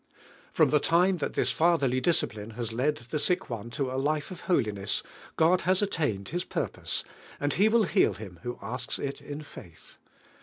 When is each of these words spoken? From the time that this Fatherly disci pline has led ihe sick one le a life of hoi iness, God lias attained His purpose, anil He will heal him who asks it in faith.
From 0.51 0.71
the 0.71 0.79
time 0.79 1.17
that 1.17 1.33
this 1.35 1.51
Fatherly 1.51 2.01
disci 2.01 2.27
pline 2.27 2.53
has 2.55 2.73
led 2.73 2.99
ihe 3.13 3.19
sick 3.21 3.51
one 3.51 3.71
le 3.77 3.95
a 3.95 4.01
life 4.01 4.31
of 4.31 4.39
hoi 4.49 4.63
iness, 4.63 5.03
God 5.35 5.67
lias 5.67 5.83
attained 5.83 6.29
His 6.29 6.43
purpose, 6.43 7.03
anil 7.39 7.53
He 7.55 7.69
will 7.69 7.83
heal 7.83 8.15
him 8.15 8.39
who 8.41 8.57
asks 8.63 8.97
it 8.97 9.21
in 9.21 9.43
faith. 9.43 9.97